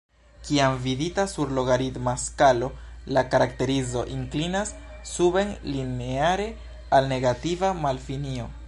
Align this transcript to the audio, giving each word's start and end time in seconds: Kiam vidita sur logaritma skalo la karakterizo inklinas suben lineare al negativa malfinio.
Kiam 0.45 0.77
vidita 0.85 1.25
sur 1.33 1.51
logaritma 1.57 2.15
skalo 2.23 2.69
la 3.17 3.25
karakterizo 3.35 4.07
inklinas 4.17 4.73
suben 5.13 5.55
lineare 5.77 6.53
al 6.99 7.11
negativa 7.15 7.73
malfinio. 7.87 8.55